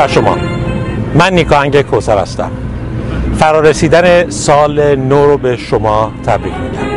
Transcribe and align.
بر 0.00 0.08
شما. 0.08 0.36
من 1.14 1.32
نیکاهنگ 1.32 1.82
کوسر 1.82 2.18
هستم. 2.18 2.50
فرارسیدن 3.38 4.30
سال 4.30 4.96
نو 4.96 5.26
رو 5.26 5.38
به 5.38 5.56
شما 5.56 6.12
تبریک 6.26 6.52
میگم. 6.54 6.90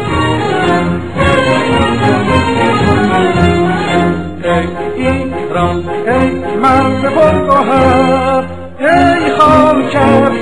ای 6.07 6.31
مرد 6.61 7.13
پرگوهر 7.15 8.43
ای 8.79 9.35
خاک 9.39 9.97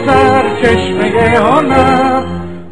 سر 0.06 0.44
چشمه 0.62 1.40
هنر 1.40 2.24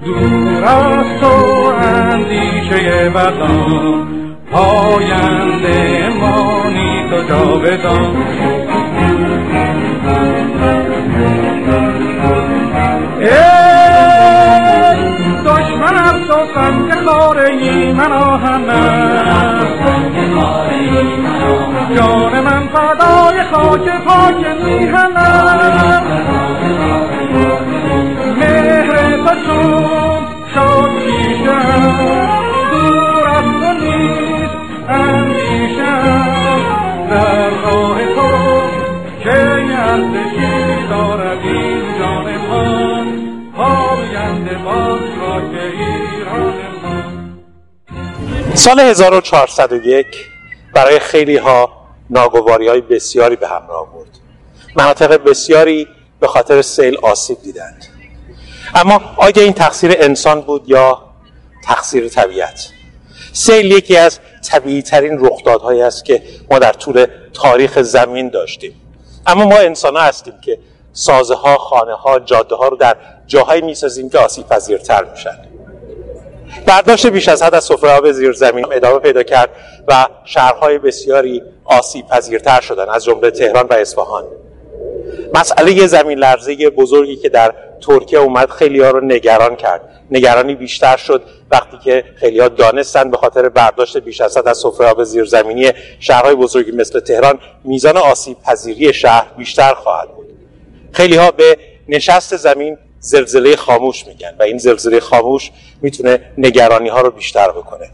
دور 0.06 0.64
از 0.64 1.06
تو 1.22 1.34
اندیشه 1.82 3.10
بدان 3.10 4.08
پاینده 4.52 6.10
مانی 6.22 7.10
تو 7.10 7.24
جاودان. 7.30 8.69
ای 13.20 13.30
دشمنم 15.46 16.24
تو 16.28 16.38
سنگ 16.56 17.08
خاره 17.08 17.94
من 17.94 18.12
آهنم 18.12 19.60
جان 21.96 22.40
من 22.40 22.68
فدای 22.68 23.44
خاک 23.52 23.90
پاک 24.06 24.46
میهنم 24.66 26.04
مهر 28.38 29.18
تو 29.26 29.36
چون 29.46 30.24
شد 30.54 30.90
پیشم 31.06 31.96
دور 32.72 33.28
از 33.28 33.44
تو 33.44 33.74
نیست 33.86 34.58
اندیشم 34.90 36.60
در 37.10 37.50
راه 37.50 37.98
تو 38.16 38.30
که 39.24 39.38
ارزشی 39.80 40.88
دارد 40.90 41.79
سال 48.54 48.80
1401 48.80 50.06
برای 50.74 51.00
خیلی 51.00 51.38
ها 51.38 51.70
ناگواری 52.10 52.68
های 52.68 52.82
بسیاری 52.82 53.36
به 53.36 53.48
همراه 53.48 53.94
برد. 53.94 54.08
مناطق 54.76 55.24
بسیاری 55.24 55.88
به 56.20 56.28
خاطر 56.28 56.62
سیل 56.62 56.98
آسیب 56.98 57.38
دیدند. 57.44 57.86
اما 58.76 59.02
آیا 59.18 59.34
این 59.36 59.54
تقصیر 59.54 59.96
انسان 60.00 60.42
بود 60.42 60.70
یا 60.70 61.02
تقصیر 61.64 62.10
طبیعت؟ 62.10 62.70
سیل 63.34 63.72
یکی 63.72 63.98
از 63.98 64.20
طبیعی 64.50 64.82
ترین 64.82 65.26
رخدادهایی 65.26 65.82
است 65.82 66.06
که 66.06 66.24
ما 66.52 66.60
در 66.60 66.74
طول 66.74 67.06
تاریخ 67.34 67.82
زمین 67.82 68.30
داشتیم. 68.30 68.82
اما 69.28 69.46
ما 69.46 69.58
انسان 69.58 69.96
ها 69.96 70.02
هستیم 70.02 70.34
که 70.42 70.60
سازه 70.94 71.36
ها 71.36 71.58
خانه 71.58 71.94
ها 71.94 72.20
جاده 72.20 72.56
ها 72.56 72.68
رو 72.68 72.78
در 72.78 72.96
جاهایی 73.28 73.62
می‌سازیم 73.62 74.10
که 74.10 74.20
آسیب 74.20 74.48
پذیرتر 74.48 75.04
میشن. 75.04 75.38
برداشت 76.66 77.08
بیش 77.08 77.28
از 77.30 77.44
حد 77.44 77.56
از 77.56 77.64
سفره 77.64 77.92
آب 77.92 78.12
زیر 78.12 78.32
زمین 78.32 78.66
ادامه 78.72 79.00
پیدا 79.00 79.24
کرد 79.24 79.50
و 79.88 80.08
شهرهای 80.26 80.78
بسیاری 80.78 81.44
آسیب 81.66 82.08
پذیرتر 82.08 82.62
شدن 82.62 82.90
از 82.90 83.04
جمله 83.04 83.32
تهران 83.32 83.68
و 83.68 83.74
اصفهان. 83.74 84.24
مسئله 85.34 85.88
زمین 85.88 86.20
لرزه 86.20 86.70
بزرگی 86.70 87.16
که 87.16 87.30
در 87.30 87.54
ترکیه 87.82 88.20
اومد 88.20 88.50
خیلی 88.50 88.82
ها 88.82 88.90
رو 88.90 89.06
نگران 89.06 89.56
کرد. 89.56 89.82
نگرانی 90.12 90.56
بیشتر 90.56 90.98
شد 90.98 91.24
وقتی 91.52 91.78
که 91.78 92.04
خیلی 92.16 92.40
ها 92.40 92.48
دانستن 92.48 93.12
به 93.12 93.18
خاطر 93.18 93.50
برداشت 93.50 93.98
بیش 93.98 94.22
از 94.22 94.38
حد 94.38 94.48
از 94.48 94.58
سفره 94.58 94.88
آب 94.88 95.04
زیرزمینی 95.04 95.72
شهرهای 96.00 96.36
بزرگی 96.36 96.72
مثل 96.72 97.00
تهران 97.00 97.40
میزان 97.64 97.98
آسیب 97.98 98.38
پذیری 98.42 98.94
شهر 98.94 99.28
بیشتر 99.38 99.74
خواهد 99.74 100.10
بود. 100.10 100.29
خیلی 100.92 101.16
ها 101.16 101.32
به 101.32 101.58
نشست 101.88 102.36
زمین 102.36 102.78
زلزله 103.00 103.56
خاموش 103.56 104.08
میگن 104.08 104.36
و 104.40 104.44
این 104.44 104.58
زلزله 104.58 105.00
خاموش 105.00 105.52
می‌تونه 105.82 106.20
نگرانی 106.38 106.90
ها 106.90 107.02
رو 107.02 107.12
بیشتر 107.12 107.52
بکنه. 107.52 107.92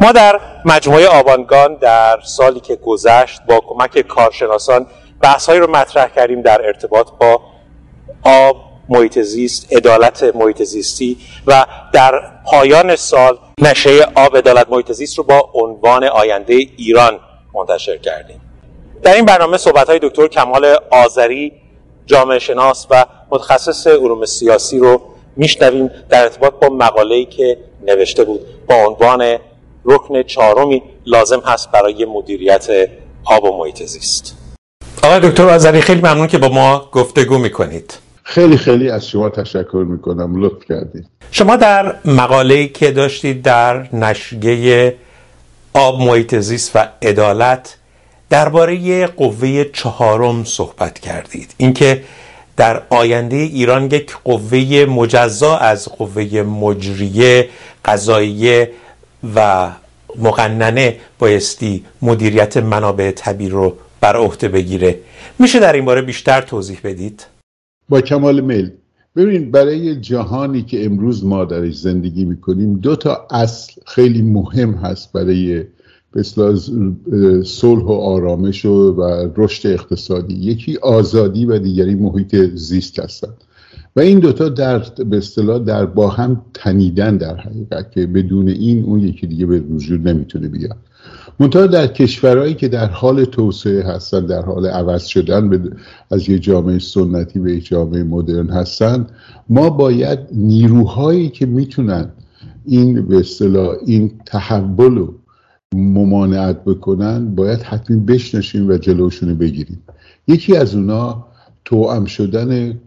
ما 0.00 0.12
در 0.12 0.40
مجموعه 0.64 1.06
آبانگان 1.06 1.74
در 1.74 2.20
سالی 2.24 2.60
که 2.60 2.76
گذشت 2.76 3.40
با 3.48 3.60
کمک 3.60 3.98
کارشناسان 3.98 4.86
بحث 5.20 5.50
رو 5.50 5.70
مطرح 5.70 6.08
کردیم 6.08 6.42
در 6.42 6.66
ارتباط 6.66 7.06
با 7.20 7.40
آب 8.22 8.56
محیط 8.88 9.18
زیست 9.18 9.72
عدالت 9.72 10.22
محیط 10.34 10.62
زیستی 10.62 11.16
و 11.46 11.66
در 11.92 12.12
پایان 12.46 12.96
سال 12.96 13.38
نشه 13.60 14.06
آب 14.14 14.36
عدالت 14.36 14.70
محیط 14.70 14.92
زیست 14.92 15.18
رو 15.18 15.24
با 15.24 15.50
عنوان 15.54 16.04
آینده 16.04 16.54
ایران 16.54 17.20
منتشر 17.54 17.96
کردیم. 17.96 18.40
در 19.04 19.14
این 19.14 19.24
برنامه 19.24 19.56
صحبت 19.56 19.88
های 19.88 19.98
دکتر 20.02 20.26
کمال 20.28 20.76
آذری 20.90 21.52
جامعه 22.06 22.38
شناس 22.38 22.86
و 22.90 23.06
متخصص 23.30 23.86
علوم 23.86 24.24
سیاسی 24.24 24.78
رو 24.78 25.02
میشنویم 25.36 25.90
در 26.08 26.22
ارتباط 26.22 26.52
با 26.52 26.68
مقاله‌ای 26.68 27.24
که 27.24 27.58
نوشته 27.86 28.24
بود 28.24 28.40
با 28.66 28.74
عنوان 28.74 29.38
رکن 29.84 30.22
چهارمی 30.22 30.82
لازم 31.06 31.40
هست 31.40 31.70
برای 31.70 32.04
مدیریت 32.04 32.68
آب 33.24 33.44
و 33.44 33.58
محیط 33.58 33.82
زیست. 33.82 34.36
آقای 35.02 35.20
دکتر 35.20 35.48
آذری 35.48 35.80
خیلی 35.80 36.00
ممنون 36.00 36.26
که 36.26 36.38
با 36.38 36.48
ما 36.48 36.88
گفتگو 36.92 37.38
می‌کنید. 37.38 37.98
خیلی 38.22 38.56
خیلی 38.56 38.90
از 38.90 39.08
شما 39.08 39.28
تشکر 39.30 39.84
می‌کنم 39.88 40.44
لطف 40.44 40.64
کردید. 40.68 41.06
شما 41.30 41.56
در 41.56 41.94
مقاله‌ای 42.04 42.68
که 42.68 42.90
داشتید 42.90 43.42
در 43.42 43.94
نشریه 43.94 44.96
آب 45.74 46.00
محیط 46.00 46.34
زیست 46.34 46.76
و 46.76 46.88
عدالت 47.02 47.76
درباره 48.30 49.06
قوه 49.06 49.64
چهارم 49.64 50.44
صحبت 50.44 50.98
کردید. 50.98 51.54
اینکه 51.56 52.02
در 52.56 52.82
آینده 52.90 53.36
ایران 53.36 53.84
یک 53.84 54.16
قوه 54.24 54.86
مجزا 54.88 55.56
از 55.56 55.88
قوه 55.88 56.42
مجریه 56.42 57.48
قضاییه 57.84 58.70
و 59.34 59.70
مقننه 60.18 60.96
بایستی 61.18 61.84
مدیریت 62.02 62.56
منابع 62.56 63.10
طبیعی 63.10 63.50
رو 63.50 63.76
بر 64.00 64.16
عهده 64.16 64.48
بگیره. 64.48 64.98
میشه 65.38 65.58
در 65.60 65.72
این 65.72 65.84
باره 65.84 66.02
بیشتر 66.02 66.40
توضیح 66.40 66.78
بدید؟ 66.84 67.26
با 67.88 68.00
کمال 68.00 68.40
میل. 68.40 68.70
ببینید 69.16 69.50
برای 69.50 70.00
جهانی 70.00 70.62
که 70.62 70.84
امروز 70.84 71.24
ما 71.24 71.44
درش 71.44 71.74
زندگی 71.74 72.24
می‌کنیم 72.24 72.74
دو 72.74 72.96
تا 72.96 73.26
اصل 73.30 73.72
خیلی 73.86 74.22
مهم 74.22 74.74
هست 74.74 75.12
برای 75.12 75.64
به 76.14 76.22
صلح 77.44 77.84
و 77.84 77.92
آرامش 77.92 78.64
و, 78.64 78.92
و 78.92 79.28
رشد 79.36 79.68
اقتصادی. 79.68 80.34
یکی 80.34 80.76
آزادی 80.76 81.46
و 81.46 81.58
دیگری 81.58 81.94
محیط 81.94 82.36
زیست 82.54 82.98
هستند 82.98 83.34
و 83.96 84.00
این 84.00 84.18
دوتا 84.18 84.48
در 84.48 84.78
به 84.78 85.16
اصطلاح 85.16 85.58
در 85.58 85.86
با 85.86 86.08
هم 86.08 86.42
تنیدن 86.54 87.16
در 87.16 87.36
حقیقت 87.36 87.92
که 87.92 88.06
بدون 88.06 88.48
این 88.48 88.84
اون 88.84 89.00
یکی 89.00 89.26
دیگه 89.26 89.46
به 89.46 89.60
وجود 89.60 90.08
نمی‌تونه 90.08 90.48
بیاد. 90.48 90.76
منتها 91.40 91.66
در 91.66 91.86
کشورهایی 91.86 92.54
که 92.54 92.68
در 92.68 92.86
حال 92.86 93.24
توسعه 93.24 93.82
هستن 93.82 94.26
در 94.26 94.42
حال 94.42 94.66
عوض 94.66 95.04
شدن 95.04 95.70
از 96.10 96.28
یه 96.28 96.38
جامعه 96.38 96.78
سنتی 96.78 97.38
به 97.38 97.52
یک 97.52 97.66
جامعه 97.66 98.02
مدرن 98.02 98.48
هستن 98.48 99.06
ما 99.48 99.70
باید 99.70 100.18
نیروهایی 100.32 101.28
که 101.28 101.46
می‌تونن 101.46 102.08
این 102.64 103.06
به 103.06 103.18
اصطلاح 103.18 103.76
این 103.86 104.12
تحول 104.26 104.94
رو 104.94 105.14
ممانعت 105.74 106.64
بکنن 106.64 107.34
باید 107.34 107.62
حتمی 107.62 107.96
بشنشیم 107.96 108.68
و 108.68 108.76
جلوشون 108.76 109.34
بگیریم. 109.34 109.82
یکی 110.28 110.56
از 110.56 110.74
اونا 110.74 111.26
توأم 111.64 112.04
شدن 112.04 112.80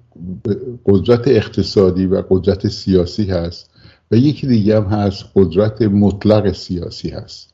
قدرت 0.85 1.27
اقتصادی 1.27 2.05
و 2.05 2.23
قدرت 2.29 2.67
سیاسی 2.67 3.25
هست 3.25 3.69
و 4.11 4.15
یکی 4.15 4.47
دیگه 4.47 4.75
هم 4.75 4.83
هست 4.83 5.25
قدرت 5.35 5.81
مطلق 5.81 6.51
سیاسی 6.51 7.09
هست. 7.09 7.53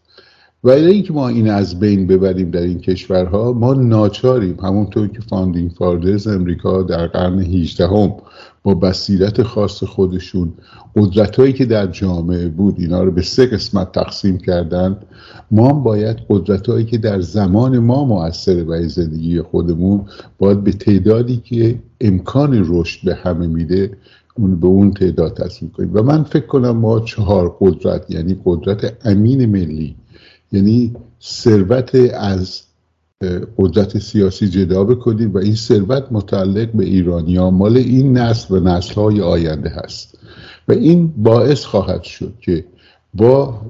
و 0.63 0.69
اینکه 0.69 1.13
ما 1.13 1.27
این 1.27 1.50
از 1.50 1.80
بین 1.80 2.07
ببریم 2.07 2.51
در 2.51 2.62
این 2.62 2.80
کشورها 2.80 3.54
ما 3.54 3.74
ناچاریم 3.74 4.57
همونطور 4.60 5.07
که 5.07 5.21
Founding 5.22 5.72
Fathers 5.72 6.28
امریکا 6.27 6.83
در 6.83 7.07
قرن 7.07 7.39
18 7.39 7.88
هم 7.88 8.13
با 8.63 8.74
بصیرت 8.74 9.44
خاص 9.44 9.83
خودشون 9.83 10.54
قدرت 10.95 11.36
هایی 11.36 11.54
که 11.54 11.65
در 11.65 11.88
جامعه 11.88 12.48
بود 12.48 12.75
اینا 12.80 13.04
رو 13.04 13.12
به 13.12 13.21
سه 13.21 13.45
قسمت 13.45 13.92
تقسیم 13.92 14.38
کردن 14.38 14.98
ما 15.51 15.74
باید 15.74 16.18
قدرت 16.30 16.69
هایی 16.69 16.86
که 16.86 16.98
در 16.98 17.21
زمان 17.21 17.80
ما 17.80 18.06
مؤثر 18.06 18.63
برای 18.63 18.88
زندگی 18.88 19.42
خودمون 19.42 20.06
باید 20.38 20.63
به 20.63 20.71
تعدادی 20.71 21.38
که 21.38 21.80
امکان 22.01 22.65
رشد 22.68 23.06
به 23.06 23.15
همه 23.15 23.48
میده 23.48 23.92
اون 24.38 24.60
به 24.60 24.68
اون 24.68 24.92
تعداد 24.92 25.33
تصمیم 25.33 25.71
کنیم. 25.71 25.89
و 25.94 26.04
من 26.04 26.24
فکر 26.24 26.45
کنم 26.45 26.71
ما 26.71 27.00
چهار 27.00 27.57
قدرت 27.60 28.12
یعنی 28.12 28.38
قدرت 28.45 28.94
امین 29.06 29.45
ملی 29.45 29.95
یعنی 30.54 30.94
ثروت 31.22 31.96
از 32.14 32.62
قدرت 33.58 34.00
سیاسی 34.00 34.50
جدا 34.50 34.84
بکنیم 34.84 35.34
و 35.34 35.38
این 35.38 35.56
ثروت 35.56 36.08
متعلق 36.12 36.72
به 36.72 36.86
ایرانی 36.86 37.36
ها. 37.36 37.52
مال 37.52 37.78
این 37.78 38.18
نسل 38.18 38.56
و 38.56 38.60
نسل 38.60 38.94
های 38.94 39.22
آینده 39.22 39.70
هست. 39.70 40.20
و 40.68 40.72
این 40.72 41.14
باعث 41.18 41.66
خواهد 41.66 42.04
شد 42.04 42.34
که 42.42 42.66
با 43.14 43.62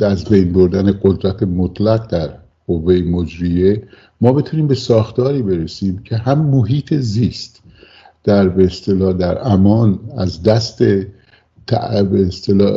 از 0.00 0.24
بین 0.24 0.52
بردن 0.52 0.92
قدرت 1.02 1.42
مطلق 1.42 2.10
در 2.10 2.30
قوه 2.66 2.94
مجریه 2.94 3.82
ما 4.20 4.32
بتونیم 4.32 4.66
به 4.66 4.74
ساختاری 4.74 5.42
برسیم 5.42 5.98
که 5.98 6.16
هم 6.16 6.38
محیط 6.38 6.94
زیست 6.94 7.62
در 8.24 8.48
به 8.48 8.64
اصطلاح 8.64 9.12
در 9.12 9.48
امان 9.48 10.00
از 10.16 10.42
دست 10.42 10.82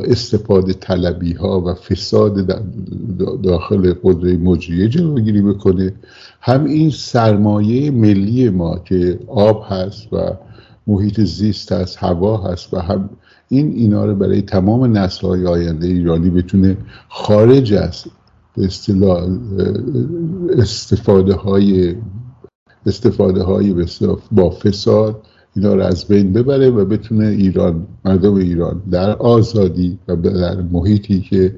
استفاده 0.05 0.73
طلبی 0.73 1.33
ها 1.33 1.61
و 1.61 1.73
فساد 1.73 2.63
داخل 3.43 3.93
قدره 4.03 4.37
مجریه 4.37 4.87
جلوگیری 4.87 5.41
بکنه. 5.41 5.93
هم 6.41 6.65
این 6.65 6.89
سرمایه 6.89 7.91
ملی 7.91 8.49
ما 8.49 8.79
که 8.79 9.19
آب 9.27 9.65
هست 9.69 10.13
و 10.13 10.33
محیط 10.87 11.21
زیست 11.21 11.71
هست 11.71 11.97
هوا 11.97 12.37
هست 12.37 12.73
و 12.73 12.79
هم 12.79 13.09
این 13.49 13.71
اینا 13.71 14.05
رو 14.05 14.15
برای 14.15 14.41
تمام 14.41 14.97
نسل 14.97 15.27
های 15.27 15.47
آینده 15.47 15.87
ایرانی 15.87 16.29
بتونه 16.29 16.77
خارج 17.09 17.73
از 17.73 18.05
استفاده 20.57 21.33
های 21.33 21.95
استفاده 22.85 23.43
های 23.43 23.85
با 24.31 24.49
فساد 24.49 25.21
اینا 25.57 25.75
رو 25.75 25.83
از 25.83 26.05
بین 26.05 26.33
ببره 26.33 26.69
و 26.69 26.85
بتونه 26.85 27.27
ایران 27.27 27.87
مردم 28.05 28.35
ایران 28.35 28.81
در 28.91 29.09
آزادی 29.11 29.99
و 30.07 30.15
در 30.15 30.61
محیطی 30.61 31.21
که 31.21 31.55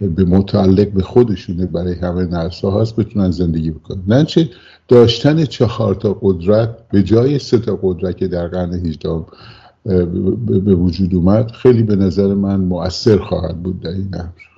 به 0.00 0.24
متعلق 0.24 0.90
به 0.90 1.02
خودشونه 1.02 1.66
برای 1.66 1.94
همه 1.94 2.26
نرسا 2.26 2.80
هست 2.80 2.96
بتونن 2.96 3.30
زندگی 3.30 3.70
بکنن. 3.70 4.02
ننچه 4.06 4.50
داشتن 4.88 5.44
چهار 5.44 5.94
تا 5.94 6.18
قدرت 6.22 6.88
به 6.88 7.02
جای 7.02 7.38
سه 7.38 7.58
تا 7.58 7.78
قدرت 7.82 8.16
که 8.16 8.28
در 8.28 8.48
قرن 8.48 8.72
18 8.72 9.24
به 10.64 10.74
وجود 10.74 11.14
اومد 11.14 11.50
خیلی 11.50 11.82
به 11.82 11.96
نظر 11.96 12.34
من 12.34 12.60
مؤثر 12.60 13.18
خواهد 13.18 13.62
بود 13.62 13.80
در 13.80 13.90
این 13.90 14.10
امر. 14.14 14.57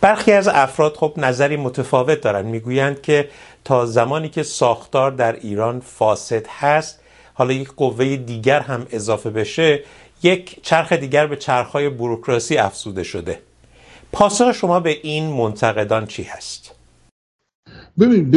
برخی 0.00 0.32
از 0.32 0.48
افراد 0.48 0.96
خب 0.96 1.14
نظری 1.16 1.56
متفاوت 1.56 2.20
دارن 2.20 2.46
می‌گویند 2.46 3.02
که 3.02 3.28
تا 3.64 3.86
زمانی 3.86 4.28
که 4.28 4.42
ساختار 4.42 5.10
در 5.10 5.32
ایران 5.32 5.80
فاسد 5.80 6.46
هست 6.48 7.00
حالا 7.34 7.52
یک 7.52 7.68
قوه 7.76 8.16
دیگر 8.16 8.60
هم 8.60 8.86
اضافه 8.90 9.30
بشه 9.30 9.80
یک 10.22 10.62
چرخ 10.62 10.92
دیگر 10.92 11.26
به 11.26 11.36
چرخهای 11.36 11.88
بروکراسی 11.88 12.56
افزوده 12.56 13.02
شده 13.02 13.38
پاسخ 14.12 14.52
شما 14.52 14.80
به 14.80 14.96
این 15.02 15.26
منتقدان 15.26 16.06
چی 16.06 16.22
هست؟ 16.22 16.74
ببین 17.98 18.30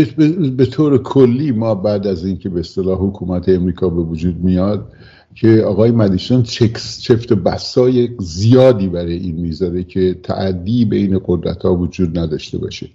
به 0.58 0.66
طور 0.66 1.04
کلی 1.04 1.52
ما 1.52 1.76
بعد 1.76 2.08
از 2.08 2.26
اینکه 2.26 2.50
به 2.50 2.60
اصطلاح 2.60 3.00
حکومت 3.00 3.50
امریکا 3.50 3.90
به 3.90 4.02
وجود 4.02 4.44
میاد 4.44 4.92
که 5.36 5.64
آقای 5.68 5.92
مدیشان 5.92 6.44
چکس 6.44 7.02
چفت 7.02 7.34
بسای 7.34 8.10
زیادی 8.20 8.88
برای 8.88 9.14
این 9.14 9.36
می‌ذاره 9.36 9.84
که 9.84 10.20
تعدی 10.24 10.86
بین 10.86 11.22
قدرت 11.26 11.64
ها 11.64 11.76
وجود 11.76 12.20
نداشته 12.20 12.58
باشه. 12.58 12.90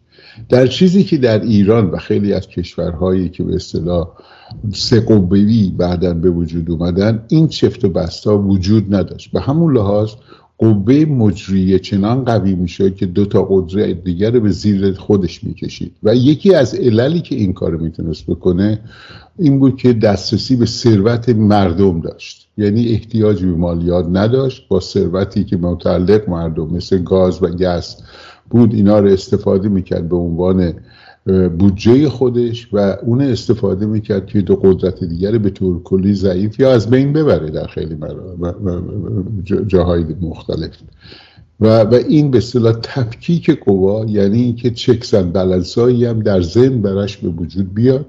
در 0.49 0.67
چیزی 0.67 1.05
که 1.05 1.17
در 1.17 1.41
ایران 1.43 1.91
و 1.91 1.97
خیلی 1.97 2.33
از 2.33 2.49
کشورهایی 2.49 3.29
که 3.29 3.45
به 3.45 3.55
اصطلاح 3.55 4.09
سه 4.75 5.01
قوه‌ای 5.01 5.73
بعدا 5.79 6.15
به 6.15 6.31
وجود 6.31 6.71
اومدن 6.71 7.25
این 7.29 7.49
چفت 7.49 7.85
و 7.85 7.89
بستا 7.89 8.39
وجود 8.39 8.95
نداشت. 8.95 9.33
به 9.33 9.41
همون 9.41 9.77
لحاظ 9.77 10.11
قوه 10.59 11.05
مجریه 11.05 11.79
چنان 11.79 12.25
قوی 12.25 12.55
میشه 12.55 12.91
که 12.91 13.07
دو 13.07 13.27
تا 13.27 13.43
قدره 13.43 13.95
دیگر 13.95 14.31
رو 14.31 14.41
به 14.41 14.51
زیر 14.51 14.93
خودش 14.93 15.45
می‌کشید. 15.45 15.93
و 16.03 16.15
یکی 16.15 16.55
از 16.55 16.75
عللی 16.75 17.21
که 17.21 17.35
این 17.35 17.53
کار 17.53 17.77
می‌تونست 17.77 18.27
بکنه 18.27 18.81
این 19.39 19.59
بود 19.59 19.77
که 19.77 19.93
دسترسی 19.93 20.57
به 20.57 20.67
ثروت 20.67 21.29
مردم 21.29 22.01
داشت. 22.01 22.49
یعنی 22.59 22.89
احتیاجی 22.89 23.47
به 23.47 23.57
مالیات 23.57 24.07
نداشت 24.13 24.69
با 24.69 24.81
ثروتی 24.81 25.45
که 25.45 25.57
متعلق 25.57 26.29
مردم 26.29 26.75
مثل 26.75 27.03
گاز 27.03 27.43
و 27.43 27.47
گس 27.47 27.97
بود 28.51 28.75
اینا 28.75 28.99
رو 28.99 29.09
استفاده 29.09 29.69
می‌کرد 29.69 30.09
به 30.09 30.17
عنوان 30.17 30.75
بودجه 31.59 32.09
خودش 32.09 32.69
و 32.73 32.97
اون 33.03 33.21
استفاده 33.21 33.87
می‌کرد 33.87 34.27
که 34.27 34.41
دو 34.41 34.57
قدرت 34.57 35.05
دیگر 35.05 35.39
به 35.39 35.51
طور 35.51 35.83
کلی 35.83 36.15
ضعیف 36.15 36.61
یا 36.61 36.73
از 36.73 36.91
بین 36.91 37.13
ببره 37.13 37.51
در 37.51 37.67
خیلی 37.67 37.97
جاهای 39.67 40.05
مختلف. 40.21 40.71
و, 41.61 41.81
و 41.81 41.95
این 41.95 42.31
به 42.31 42.39
اصطلاح 42.39 42.73
تفکیک 42.83 43.51
قوا 43.51 44.05
یعنی 44.05 44.43
اینکه 44.43 44.71
چکسن 44.71 45.31
بلنسایی 45.31 46.05
هم 46.05 46.21
در 46.21 46.43
ذهن 46.43 46.83
برش 46.83 47.17
به 47.17 47.29
وجود 47.29 47.75
بیاد 47.75 48.07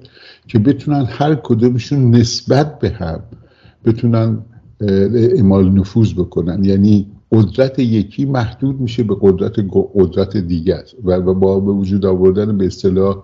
که 0.47 0.59
بتونن 0.59 1.05
هر 1.05 1.35
کدومشون 1.35 2.11
نسبت 2.11 2.79
به 2.79 2.89
هم 2.89 3.19
بتونن 3.85 4.37
اعمال 5.11 5.69
نفوذ 5.69 6.13
بکنن. 6.13 6.63
یعنی 6.63 7.07
قدرت 7.31 7.79
یکی 7.79 8.25
محدود 8.25 8.81
میشه 8.81 9.03
به 9.03 9.15
قدرت 9.21 9.53
قدرت 9.95 10.37
دیگر. 10.37 10.83
و 11.03 11.33
با 11.33 11.59
به 11.59 11.71
وجود 11.71 12.05
آوردن 12.05 12.57
به 12.57 12.65
اصطلاح 12.65 13.23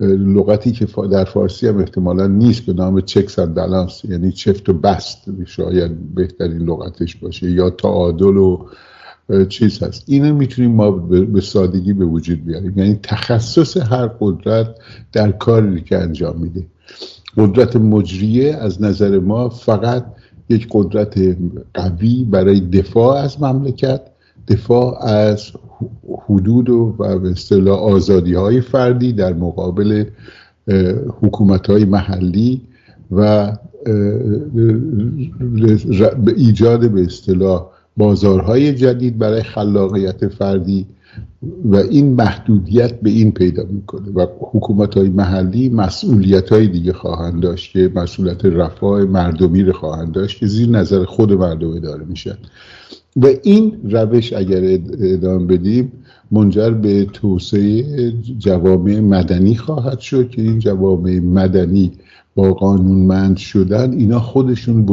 لغتی 0.00 0.72
که 0.72 0.86
در 1.10 1.24
فارسی 1.24 1.68
هم 1.68 1.78
احتمالا 1.78 2.26
نیست 2.26 2.66
به 2.66 2.72
نام 2.72 3.00
چکس 3.00 3.38
و 3.38 3.46
بلانس 3.46 4.04
یعنی 4.04 4.32
چفت 4.32 4.68
و 4.68 4.72
بست 4.72 5.44
شاید 5.46 6.14
بهترین 6.14 6.58
لغتش 6.58 7.16
باشه 7.16 7.50
یا 7.50 7.70
تعادل 7.70 8.36
و 8.36 8.66
چیز 9.48 9.82
هست. 9.82 10.04
اینو 10.06 10.34
می‌تونیم 10.34 10.70
ما 10.70 10.90
به 10.90 11.40
سادگی 11.40 11.92
به 11.92 12.04
وجود 12.04 12.44
بیاریم. 12.44 12.78
یعنی 12.78 12.98
تخصص 13.02 13.76
هر 13.76 14.06
قدرت 14.06 14.74
در 15.12 15.32
کاری 15.32 15.80
که 15.80 15.98
انجام 15.98 16.40
میده. 16.40 16.66
قدرت 17.36 17.76
مجریه 17.76 18.54
از 18.54 18.82
نظر 18.82 19.18
ما 19.18 19.48
فقط 19.48 20.06
یک 20.48 20.68
قدرت 20.70 21.36
قوی 21.74 22.24
برای 22.24 22.60
دفاع 22.60 23.16
از 23.16 23.42
مملکت 23.42 24.00
دفاع 24.48 25.04
از 25.04 25.50
حدود 26.28 26.70
و 26.70 26.92
به 26.92 27.30
اصطلاح 27.30 27.78
آزادی 27.78 28.34
های 28.34 28.60
فردی 28.60 29.12
در 29.12 29.32
مقابل 29.32 30.04
حکومت 31.20 31.66
های 31.70 31.84
محلی 31.84 32.60
و 33.10 33.52
ایجاد 36.36 36.90
به 36.90 37.02
اصطلاح 37.02 37.66
بازارهای 37.96 38.74
جدید 38.74 39.18
برای 39.18 39.42
خلاقیت 39.42 40.28
فردی 40.28 40.86
و 41.64 41.76
این 41.76 42.14
محدودیت 42.14 43.00
به 43.00 43.10
این 43.10 43.32
پیدا 43.32 43.64
می‌کنه 43.70 44.10
و 44.14 44.26
حکومت 44.40 44.96
های 44.96 45.08
محلی 45.08 45.68
مسئولیت 45.68 46.52
های 46.52 46.68
دیگه 46.68 46.92
خواهند 46.92 47.42
داشت 47.42 47.72
که 47.72 47.92
مسئولیت 47.94 48.44
رفاه 48.44 49.04
مردمی 49.04 49.62
رو 49.62 49.72
خواهند 49.72 50.12
داشت 50.12 50.38
که 50.38 50.46
زیر 50.46 50.68
نظر 50.68 51.04
خود 51.04 51.32
مردم 51.32 51.76
اداره 51.76 52.04
میشن. 52.04 52.36
و 53.16 53.26
این 53.42 53.80
روش 53.84 54.32
اگر 54.32 54.78
ادامه 55.00 55.46
بدیم 55.46 55.92
منجر 56.30 56.70
به 56.70 57.04
توسعه 57.04 58.12
جوامع 58.38 59.00
مدنی 59.00 59.56
خواهد 59.56 59.98
شد 59.98 60.30
که 60.30 60.42
این 60.42 60.58
جوامع 60.58 61.18
مدنی 61.18 61.92
با 62.34 62.52
قانونمند 62.52 63.36
شدن 63.36 63.92
اینا 63.92 64.20
خودشون 64.20 64.86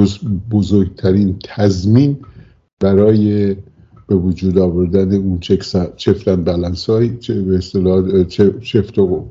بزرگترین 0.52 1.36
تضمین 1.44 2.18
برای 2.80 3.56
به 4.10 4.16
وجود 4.16 4.58
آوردن 4.58 5.14
اون 5.16 5.40
چفتن 5.98 6.44
بلنس 6.44 6.90
های 6.90 7.08
به 7.28 7.58
اصطلاح 7.58 8.24
چفت 8.62 9.00
و 9.00 9.26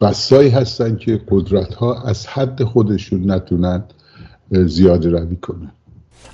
بسایی 0.00 0.50
هستن 0.50 0.96
که 0.96 1.20
قدرت 1.28 1.74
ها 1.74 2.02
از 2.02 2.26
حد 2.26 2.64
خودشون 2.64 3.30
نتونن 3.30 3.84
زیاد 4.50 5.06
روی 5.06 5.36
کنن. 5.36 5.72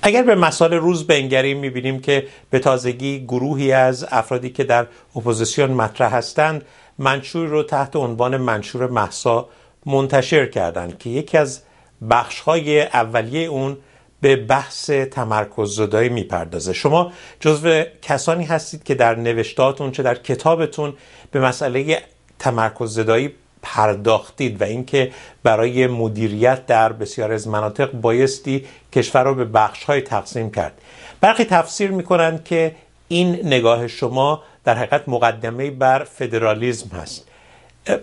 اگر 0.01 0.23
به 0.23 0.35
مسائل 0.35 0.73
روز 0.73 1.07
بنگریم 1.07 1.59
می‌بینیم 1.59 1.99
که 1.99 2.27
به 2.49 2.59
تازگی 2.59 3.19
گروهی 3.19 3.71
از 3.71 4.05
افرادی 4.11 4.49
که 4.49 4.63
در 4.63 4.87
اپوزیسیون 5.15 5.71
مطرح 5.71 6.15
هستند 6.15 6.63
منشور 6.99 7.47
رو 7.47 7.63
تحت 7.63 7.95
عنوان 7.95 8.37
منشور 8.37 8.87
محسا 8.87 9.49
منتشر 9.85 10.45
کردند 10.45 10.97
که 10.97 11.09
یکی 11.09 11.37
از 11.37 11.61
بخشهای 12.09 12.81
اولیه 12.81 13.47
اون 13.47 13.77
به 14.21 14.35
بحث 14.35 14.89
تمرکز 14.89 15.75
زدایی 15.75 16.09
می‌پردازه. 16.09 16.73
شما 16.73 17.11
جزو 17.39 17.83
کسانی 18.01 18.45
هستید 18.45 18.83
که 18.83 18.95
در 18.95 19.15
نوشتاتون 19.15 19.91
چه 19.91 20.03
در 20.03 20.15
کتابتون 20.15 20.93
به 21.31 21.39
مسئله 21.39 22.01
تمرکز 22.39 22.93
زدایی 22.93 23.33
پرداختید 23.61 24.61
و 24.61 24.63
اینکه 24.63 25.11
برای 25.43 25.87
مدیریت 25.87 26.65
در 26.65 26.93
بسیار 26.93 27.31
از 27.31 27.47
مناطق 27.47 27.91
بایستی 27.91 28.65
کشور 28.93 29.23
رو 29.23 29.35
به 29.35 29.45
بخش 29.45 29.83
های 29.83 30.01
تقسیم 30.01 30.51
کرد. 30.51 30.81
برخی 31.21 31.45
تفسیر 31.45 31.91
می‌کنند 31.91 32.43
که 32.43 32.75
این 33.07 33.47
نگاه 33.47 33.87
شما 33.87 34.43
در 34.63 34.75
حقیقت 34.75 35.09
مقدمه 35.09 35.71
بر 35.71 36.03
فدرالیزم 36.03 36.95
هست. 36.95 37.27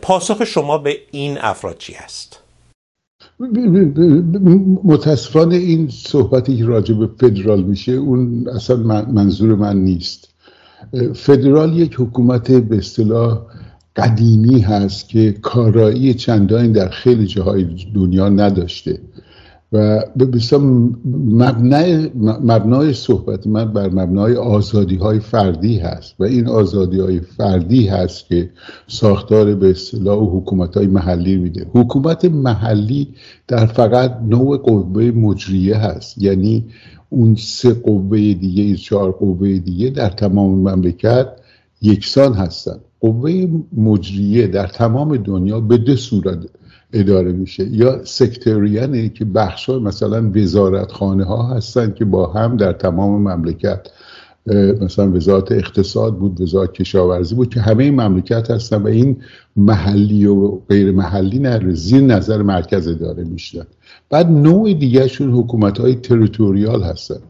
پاسخ 0.03 0.45
شما 0.45 0.79
به 0.79 0.99
این 1.11 1.39
افراد 1.39 1.79
چی 1.79 1.95
است؟ 1.95 2.41
متاسفانه 4.85 5.57
این 5.57 5.89
صحبتی 5.89 6.57
که 6.57 6.65
راجع 6.65 6.95
به 6.95 7.11
فدرال 7.19 7.63
میشه 7.63 7.93
اون 7.93 8.49
اصلا 8.49 8.77
منظور 9.13 9.55
من 9.55 9.77
نیست. 9.77 10.29
فدرال 11.15 11.77
یک 11.77 11.95
حکومت 11.95 12.53
به 12.53 12.77
اصطلاح 12.77 13.41
قدیمی 13.97 14.61
هست 14.61 15.09
که 15.09 15.33
کارایی 15.33 16.15
چندانی 16.15 16.69
در 16.69 16.89
خیلی 16.89 17.27
جاهای 17.27 17.67
دنیا 17.95 18.29
نداشته. 18.29 19.01
و 19.73 20.05
بسیار 20.33 20.61
مبنای, 21.15 22.11
مبنای 22.43 22.93
صحبت 22.93 23.47
من 23.47 23.73
بر 23.73 23.89
مبنای 23.89 24.37
آزادی 24.37 24.97
های 24.97 25.21
فردی 25.21 25.79
هست 25.79 26.15
و 26.19 26.25
این 26.25 26.49
آزادی 26.49 27.01
های 27.01 27.21
فردی 27.21 27.87
هست 27.87 28.27
که 28.27 28.51
ساختار 28.87 29.55
به 29.55 29.71
اصطلاح 29.71 30.19
حکومت 30.37 30.77
های 30.77 30.87
محلی 30.87 31.37
میده. 31.37 31.67
حکومت 31.75 32.25
محلی 32.25 33.09
در 33.49 33.67
فقط 33.67 34.19
نوع 34.29 34.57
قوه 34.57 35.03
مجریه 35.03 35.77
هست. 35.77 36.19
یعنی 36.19 36.65
اون 37.11 37.35
سه 37.35 37.75
قوه 37.75 38.19
دیگه 38.19 38.77
چهار 38.77 39.13
قوه 39.13 39.59
دیگه 39.59 39.91
در 39.91 40.09
تمام 40.09 40.51
مملکت 40.51 41.29
یکسان 41.83 42.35
هستند 42.35 42.81
قوه 43.01 43.47
مجریه 43.77 44.47
در 44.47 44.67
تمام 44.67 45.17
دنیا 45.17 45.61
به 45.61 45.77
دو 45.77 45.97
صورت 45.97 46.39
اداره 46.93 47.33
میشه. 47.33 47.69
یا 47.71 48.05
سکتریانه 48.05 49.09
که 49.09 49.25
بخش 49.25 49.71
مثلا 49.71 50.31
وزارت 50.35 50.93
خانه 50.93 51.25
ها 51.25 51.55
هستن 51.57 51.93
که 51.93 52.05
با 52.05 52.27
هم 52.27 52.57
در 52.57 52.73
تمام 52.73 53.33
مملکت 53.33 53.89
مثلا 54.81 55.13
وزارت 55.13 55.53
اقتصاد 55.53 56.19
بود 56.19 56.41
وزارت 56.41 56.73
کشاورزی 56.73 57.35
بود 57.35 57.55
که 57.55 57.61
همه 57.61 57.91
مملکت 57.91 58.51
هستن 58.51 58.77
و 58.83 58.87
این 58.87 59.17
محلی 59.57 60.27
و 60.27 60.51
غیر 60.69 60.93
محلی 60.93 61.39
نه 61.39 61.75
زیر 61.75 62.01
نظر 62.01 62.43
مرکز 62.43 62.89
اداره 62.89 63.25
میشن. 63.25 63.67
بعد 64.11 64.31
نوع 64.31 64.73
دیگرشون 64.73 65.31
حکومت 65.31 65.81
های 65.81 65.95
تریتوریال 65.95 66.83
هستن 66.83 67.21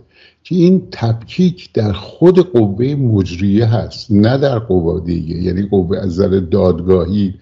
که 0.44 0.54
این 0.54 0.82
تبکیک 0.92 1.72
در 1.72 1.92
خود 1.92 2.52
قوه 2.52 2.94
مجریه 2.94 3.66
هست 3.66 4.12
نه 4.12 4.38
در 4.38 4.58
قوه 4.58 5.04
دیگه. 5.04 5.36
یعنی 5.36 5.62
قوه 5.62 5.98
از 5.98 6.06
نظر 6.06 6.40
دادگاهی 6.40 7.34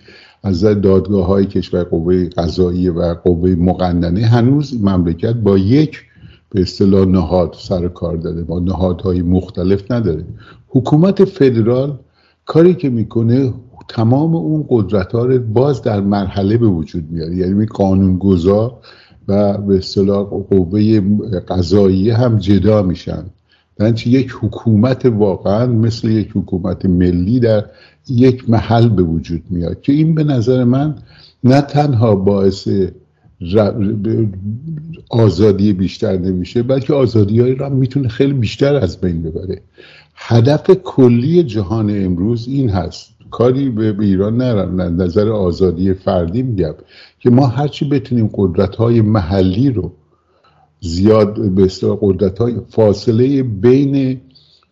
از 0.43 0.61
دادگاه 0.61 1.27
های 1.27 1.47
کشور 1.47 1.85
قوه 1.85 2.29
قضایی 2.29 2.89
و 2.89 3.15
قوه 3.15 3.51
مقننه 3.51 4.27
هنوز 4.27 4.83
مملکت 4.83 5.35
با 5.35 5.59
یک 5.59 6.03
به 6.51 6.61
اصطلاح 6.61 7.05
نهاد 7.05 7.57
سر 7.59 7.89
کار 7.89 8.17
داره. 8.17 8.43
با 8.43 8.59
نهادهای 8.59 9.23
مختلف 9.23 9.91
نداره. 9.91 10.25
حکومت 10.69 11.25
فدرال 11.25 11.99
کاری 12.45 12.75
که 12.75 12.91
می‌کنه 12.91 13.55
تمام 13.89 14.35
اون 14.35 14.65
قدرت 14.69 15.13
ها 15.13 15.25
رو 15.25 15.39
باز 15.39 15.83
در 15.83 16.01
مرحله 16.01 16.59
به 16.59 16.67
وجود 16.67 17.11
میاره. 17.11 17.37
یعنی 17.37 17.67
قانونگذار 17.67 18.79
و 19.29 19.59
به 19.59 19.77
اصطلاح 19.77 20.25
قوه 20.25 21.01
قضایی 21.49 22.11
هم 22.11 22.39
جدا 22.39 22.83
میشن. 22.83 23.25
بنابراین 23.79 24.03
یک 24.07 24.33
حکومت 24.41 25.07
واقعا 25.07 25.67
مثل 25.67 26.09
یک 26.09 26.31
حکومت 26.35 26.87
ملی 26.87 27.41
در 27.41 27.65
یک 28.09 28.51
محل 28.51 28.89
به 28.89 29.03
وجود 29.03 29.43
میاد 29.51 29.81
که 29.81 29.93
این 29.93 30.15
به 30.15 30.25
نظر 30.25 30.65
من 30.65 30.95
نه 31.45 31.61
تنها 31.61 32.15
باعث 32.15 32.69
آزادی 35.09 35.73
بیشتر 35.73 36.19
نمیشه 36.19 36.63
بلکه 36.63 36.95
آزادی 36.95 37.41
های 37.41 37.55
را 37.55 37.69
می‌تونه 37.69 38.09
خیلی 38.09 38.33
بیشتر 38.33 38.75
از 38.75 39.01
بین 39.01 39.23
ببره. 39.23 39.63
هدف 40.15 40.71
کلی 40.71 41.43
جهان 41.43 42.05
امروز 42.05 42.49
این 42.49 42.71
هست. 42.71 43.11
کاری 43.31 43.69
به 43.69 43.97
ایران 44.01 44.37
نرم 44.37 44.81
نظر 45.03 45.29
آزادی 45.29 45.95
فردی 45.95 46.43
میگم 46.43 46.75
که 47.21 47.31
ما 47.31 47.47
هرچی 47.47 47.89
بتونیم 47.89 48.31
قدرت 48.35 48.77
های 48.77 49.01
محلی 49.01 49.71
رو 49.71 49.93
زیاد 50.81 51.51
به 51.55 51.69
قدرت 52.01 52.39
های 52.39 52.55
فاصله 52.69 53.43
بین 53.43 54.21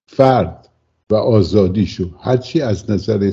فرد 0.07 0.69
و 1.11 1.15
آزادیشو 1.15 2.11
هرچی 2.21 2.61
از 2.61 2.91
نظر 2.91 3.33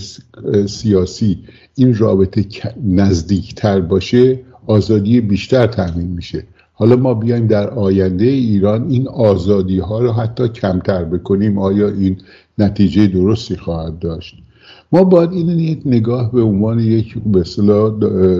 سیاسی 0.67 1.39
این 1.75 1.97
رابطه 1.97 2.45
نزدیکتر 2.83 3.81
باشه 3.81 4.39
آزادی 4.67 5.21
بیشتر 5.21 5.67
تامین 5.67 6.07
میشه. 6.07 6.43
حالا 6.73 6.95
ما 6.95 7.13
بیایم 7.13 7.47
در 7.47 7.69
آینده 7.69 8.25
ایران 8.25 8.89
این 8.89 9.07
آزادی 9.07 9.79
ها 9.79 9.99
رو 9.99 10.11
حتی 10.11 10.47
کمتر 10.47 11.03
بکنیم 11.03 11.57
آیا 11.57 11.89
این 11.89 12.17
نتیجه 12.57 13.07
درستی 13.07 13.55
خواهد 13.55 13.99
داشت؟ 13.99 14.35
ما 14.91 15.03
باید 15.03 15.31
این 15.31 15.49
یک 15.49 15.81
نگاه 15.85 16.31
به 16.31 16.41
عنوان 16.41 16.79
یک 16.79 17.17
به 17.25 17.39
اصطلاح 17.39 17.93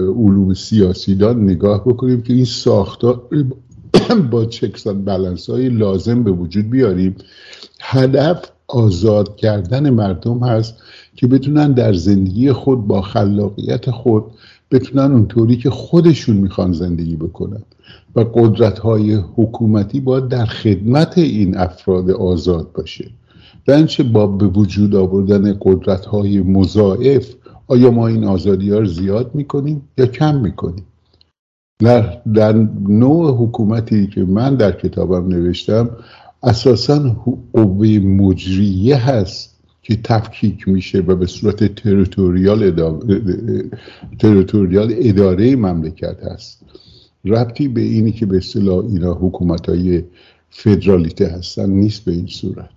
علوم 0.06 0.54
سیاسی 0.54 1.14
دان 1.14 1.44
نگاه 1.44 1.84
بکنیم 1.84 2.22
که 2.22 2.32
این 2.32 2.44
ساختار 2.44 3.28
با 4.30 4.44
چکسان 4.44 5.04
بلنس 5.04 5.50
های 5.50 5.68
لازم 5.68 6.22
به 6.22 6.30
وجود 6.30 6.70
بیاریم. 6.70 7.16
هدف 7.80 8.50
آزاد 8.68 9.36
کردن 9.36 9.90
مردم 9.90 10.38
هست 10.38 10.74
که 11.16 11.26
بتونن 11.26 11.72
در 11.72 11.92
زندگی 11.92 12.52
خود 12.52 12.86
با 12.86 13.02
خلاقیت 13.02 13.90
خود 13.90 14.24
بتونن 14.70 15.12
اونطوری 15.12 15.56
که 15.56 15.70
خودشون 15.70 16.36
می‌خوان 16.36 16.72
زندگی 16.72 17.16
بکنن. 17.16 17.62
و 18.16 18.20
قدرت 18.34 18.78
های 18.78 19.14
حکومتی 19.14 20.00
باید 20.00 20.28
در 20.28 20.46
خدمت 20.46 21.18
این 21.18 21.56
افراد 21.56 22.10
آزاد 22.10 22.72
باشه. 22.72 23.10
بنچه 23.66 24.02
با 24.02 24.26
به 24.26 24.46
وجود 24.46 24.94
آوردن 24.94 25.58
قدرت 25.60 26.04
های 26.04 26.40
مضاعف 26.40 27.34
آیا 27.66 27.90
ما 27.90 28.08
این 28.08 28.24
آزادی 28.24 28.70
ها 28.70 28.78
رو 28.78 28.86
زیاد 28.86 29.34
می‌کنیم 29.34 29.88
یا 29.98 30.06
کم 30.06 30.40
می‌کنیم؟ 30.40 30.84
در, 31.82 32.22
در 32.34 32.52
نوع 32.88 33.36
حکومتی 33.36 34.06
که 34.06 34.24
من 34.24 34.54
در 34.54 34.72
کتابم 34.72 35.28
نوشتم 35.28 35.90
اساسا 36.42 37.16
قوه 37.52 37.98
مجریه 37.98 38.96
هست 38.96 39.52
که 39.82 39.96
تفکیک 39.96 40.68
میشه 40.68 41.00
و 41.00 41.16
به 41.16 41.26
صورت 41.26 41.74
تریتوریال 41.74 42.62
اداره, 42.62 43.20
اداره 44.98 45.56
مملکت 45.56 46.22
هست. 46.22 46.62
ربطی 47.24 47.68
به 47.68 47.80
اینی 47.80 48.12
که 48.12 48.26
به 48.26 48.36
اصطلاح 48.36 48.84
اینا 48.84 49.14
حکومت 49.14 49.68
های 49.68 50.02
فدرالیته 50.50 51.26
هستن 51.26 51.70
نیست 51.70 52.04
به 52.04 52.12
این 52.12 52.26
صورت. 52.26 52.70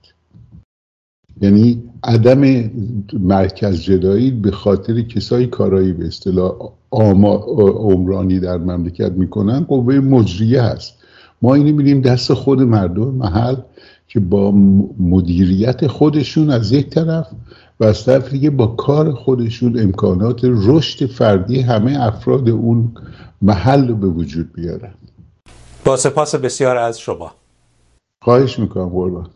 یعنی 1.42 1.84
عدم 2.04 2.70
مرکز 3.14 3.82
جدایی 3.82 4.32
به 4.32 4.52
خاطر 4.52 5.02
کسایی 5.02 5.48
کارایی 5.48 5.94
به 5.94 6.08
اصطلاح 6.08 6.72
عمرانی 6.96 8.40
در 8.40 8.58
مملکت 8.58 9.12
می‌کنن 9.12 9.64
قوه 9.64 10.00
مجریه 10.00 10.62
هست. 10.62 10.94
ما 11.42 11.56
اینو 11.56 11.76
میدیم 11.76 12.02
دست 12.02 12.34
خود 12.34 12.62
مردم 12.62 13.08
محل 13.08 13.56
که 14.08 14.20
با 14.20 14.52
مدیریت 15.00 15.88
خودشون 15.88 16.50
از 16.50 16.72
یک 16.72 16.90
طرف 16.90 17.28
و 17.80 17.84
از 17.84 18.06
طرف 18.06 18.32
دیگه 18.32 18.50
با 18.50 18.68
کار 18.68 19.14
خودشون 19.14 19.80
امکانات 19.80 20.40
رشد 20.44 21.06
فردی 21.06 21.62
همه 21.62 21.98
افراد 22.00 22.50
اون 22.50 22.92
محل 23.42 23.88
رو 23.88 23.96
به 23.96 24.08
وجود 24.08 24.54
بیارن. 24.54 24.94
با 25.86 25.98
سپاس 25.98 26.36
بسیار 26.36 26.78
از 26.78 27.00
شما. 27.00 27.32
خواهش 28.24 28.60
می‌کنم 28.60 28.90
قربان. 28.90 29.28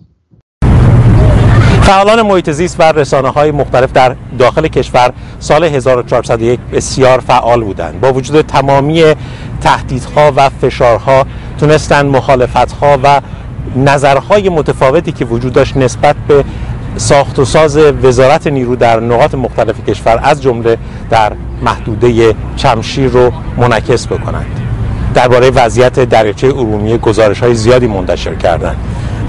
فعالان 1.89 2.21
محیط 2.21 2.49
زیست 2.49 2.79
و 2.79 2.83
رسانه 2.83 3.29
های 3.29 3.51
مختلف 3.51 3.91
در 3.91 4.15
داخل 4.39 4.67
کشور 4.67 5.13
سال 5.39 5.63
1401 5.63 6.59
بسیار 6.59 7.19
فعال 7.19 7.63
بودند. 7.63 8.01
با 8.01 8.13
وجود 8.13 8.41
تمامی 8.41 9.03
تهدیدها 9.61 10.33
و 10.35 10.49
فشارها 10.49 11.25
تونستن 11.59 12.05
مخالفتها 12.05 12.99
و 13.03 13.21
نظرهای 13.75 14.49
متفاوتی 14.49 15.11
که 15.11 15.25
وجود 15.25 15.53
داشت 15.53 15.77
نسبت 15.77 16.15
به 16.27 16.43
ساخت 16.97 17.39
و 17.39 17.45
ساز 17.45 17.77
وزارت 17.77 18.47
نیرو 18.47 18.75
در 18.75 18.99
نقاط 18.99 19.35
مختلف 19.35 19.89
کشور 19.89 20.19
از 20.23 20.41
جمله 20.41 20.77
در 21.09 21.33
محدوده 21.61 22.35
چمشیر 22.55 23.09
رو 23.09 23.31
منعکس 23.57 24.07
بکنند. 24.07 24.59
درباره 25.13 25.49
وضعیت 25.49 25.99
دریاچه 25.99 26.47
ارومیه 26.47 26.97
گزارش 26.97 27.39
های 27.39 27.55
زیادی 27.55 27.87
منتشر 27.87 28.35
کردند. 28.35 28.77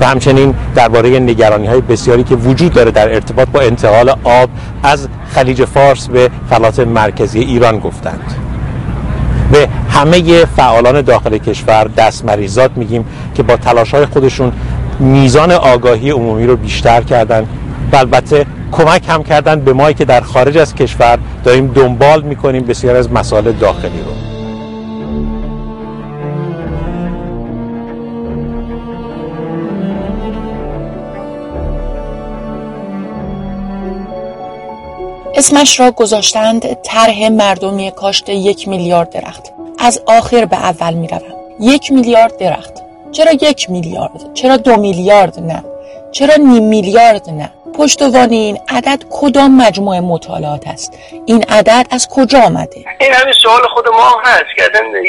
و 0.00 0.07
همچنین 0.07 0.54
درباره 0.75 1.19
نگرانی 1.19 1.66
های 1.66 1.80
بسیاری 1.80 2.25
که 2.25 2.37
وجود 2.37 2.73
داره 2.73 2.90
در 2.90 3.14
ارتباط 3.14 3.49
با 3.49 3.61
انتقال 3.61 4.09
آب 4.25 4.50
از 4.83 5.09
خلیج 5.35 5.64
فارس 5.64 6.09
به 6.09 6.30
فلات 6.50 6.80
مرکزی 6.80 7.40
ایران 7.40 7.78
گفتند. 7.78 8.35
به 9.52 9.69
همه 9.90 10.45
فعالان 10.45 11.00
داخل 11.00 11.38
کشور 11.38 11.85
دست 11.97 12.25
مریضات 12.25 12.71
میگیم 12.76 13.04
که 13.35 13.42
با 13.42 13.57
تلاش 13.57 13.95
های 13.95 14.07
خودشون 14.07 14.52
میزان 15.00 15.52
آگاهی 15.52 16.11
عمومی 16.11 16.47
رو 16.47 16.57
بیشتر 16.57 17.02
کردن. 17.02 17.47
و 17.92 17.97
البته 17.97 18.47
کمک 18.73 19.09
هم 19.09 19.23
کردن 19.23 19.61
به 19.61 19.73
مایی 19.73 19.95
که 19.95 20.04
در 20.04 20.21
خارج 20.21 20.59
از 20.59 20.75
کشور 20.75 21.19
داریم 21.45 21.66
دنبال 21.66 22.23
می‌کنیم 22.23 22.64
بسیار 22.64 22.97
از 22.97 23.12
مسائل 23.12 23.52
داخلی 23.52 24.00
رو. 24.07 24.29
اسمش 35.40 35.80
را 35.80 35.90
گذاشتند 35.90 36.82
طرح 36.82 37.28
مردمی 37.28 37.90
کاشت 37.90 38.28
یک 38.28 38.68
میلیارد 38.68 39.11
درخت. 39.11 39.42
از 39.78 40.02
آخر 40.06 40.44
به 40.44 40.56
اول 40.56 40.94
می 40.94 41.09
روم. 41.09 41.20
یک 41.61 41.92
میلیارد 41.92 42.37
درخت. 42.37 42.73
چرا 43.12 43.32
یک 43.32 43.70
میلیارد؟ 43.70 44.35
چرا 44.35 44.56
دو 44.56 44.76
میلیارد 44.76 45.38
نه؟ 45.38 45.64
چرا 46.12 46.35
نیم 46.35 46.64
میلیارد 46.64 47.30
نه؟ 47.30 47.50
پشتوانه 47.75 48.37
این 48.37 48.59
عدد 48.68 49.04
کدام 49.11 49.56
مجموعه 49.56 50.00
مطالعات 50.00 50.66
است؟ 50.66 50.99
این 51.26 51.44
عدد 51.49 51.87
از 51.90 52.09
کجا 52.09 52.40
آمده؟ 52.40 52.85
این 53.00 53.12
همین 53.12 53.35
سوال 53.42 53.62
خود 53.75 53.88
ما 53.88 54.20
هست 54.25 54.44
که 54.56 54.62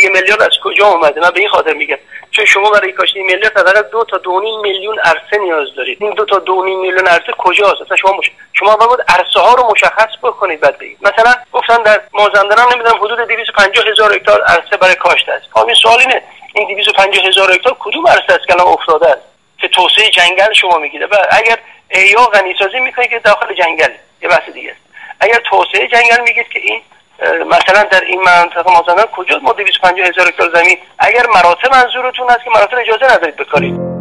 یه 0.03 0.09
میلیارد 0.09 0.41
از 0.41 0.53
کجا 0.63 0.88
اومده 0.88 1.21
من 1.21 1.29
به 1.29 1.39
این 1.39 1.50
خاطر 1.50 1.73
میگم. 1.73 1.97
چون 2.31 2.45
شما 2.45 2.69
برای 2.69 2.91
کاشت 2.91 3.15
میلیارد 3.15 3.57
حداقل 3.57 3.81
دو 3.81 4.03
تا 4.03 4.17
دو 4.17 4.59
میلیون 4.63 5.00
عرصه 5.00 5.38
نیاز 5.41 5.67
دارید. 5.77 5.97
این 6.01 6.13
دو 6.13 6.25
تا 6.25 6.39
دو 6.39 6.63
میلیون 6.63 7.07
عرصه 7.07 7.33
کجاست؟ 7.38 7.81
اصلا 7.81 7.97
شما 7.97 8.11
مش... 8.17 8.31
شما 8.53 8.75
باید 8.75 9.00
عرصه 9.07 9.39
ها 9.39 9.53
رو 9.53 9.71
مشخص 9.71 10.09
بکنید 10.23 10.59
بعد 10.59 10.77
بگید. 10.77 10.97
مثلا 11.01 11.33
گفتن 11.51 11.83
در 11.83 12.01
مازندران 12.13 12.73
نمی‌دونم 12.73 12.97
حدود 12.97 13.19
250 13.19 13.85
هزار 13.88 14.15
هکتار 14.15 14.41
عرصه 14.41 14.77
برای 14.77 14.95
کاشت 14.95 15.29
است. 15.29 15.45
خب 15.51 15.65
این 15.65 15.75
سوال 15.75 16.00
اینه. 16.00 16.23
این 16.55 16.77
250 16.77 17.25
هزار 17.25 17.51
هکتار 17.51 17.75
کدوم 17.79 18.07
عرصه 18.07 18.33
است 18.33 18.47
که 18.47 18.61
افتاده 18.61 19.07
است؟ 19.07 19.21
که 19.57 19.67
توسعه 19.67 20.09
جنگل 20.09 20.53
شما 20.53 20.77
می‌گیره. 20.77 21.05
و 21.05 21.15
اگر 21.31 21.57
یا 21.89 22.25
غنی 22.25 22.55
سازی 22.59 22.79
می‌کنید 22.79 23.09
که 23.09 23.19
داخل 23.19 23.53
جنگل 23.53 23.91
یه 24.21 24.29
بحث 24.29 24.50
دیگه 24.50 24.71
است. 24.71 24.81
اگر 25.19 25.39
توسعه 25.50 25.88
جنگل 25.88 26.21
میگید 26.21 26.47
که 26.47 26.59
این 26.59 26.81
مثلا 27.21 27.83
در 27.91 28.01
این 28.07 28.21
منطقه 28.21 28.71
مازندران 28.71 29.05
کجا 29.15 29.39
ما 29.43 29.53
250 29.53 30.07
هزار 30.07 30.27
هکتار 30.27 30.49
زمین؟ 30.53 30.77
اگر 30.99 31.25
مراتب 31.35 31.75
منظورتون 31.75 32.29
هست 32.29 32.43
که 32.43 32.49
مراتب 32.55 32.77
اجازه 32.77 33.15
ندارید 33.15 33.35
بکارید. 33.35 33.91